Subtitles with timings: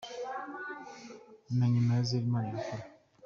[1.57, 2.85] Na nyuma ya zero Imana irakora.”